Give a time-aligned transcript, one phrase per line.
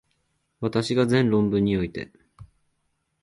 [0.61, 2.11] 私が前論文において、